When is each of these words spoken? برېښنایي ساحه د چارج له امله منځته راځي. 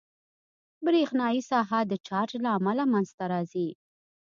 برېښنایي 0.85 1.41
ساحه 1.49 1.79
د 1.91 1.93
چارج 2.07 2.31
له 2.43 2.49
امله 2.57 2.83
منځته 2.93 3.23
راځي. 3.33 3.69